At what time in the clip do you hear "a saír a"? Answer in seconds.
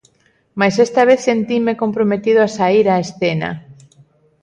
2.43-2.95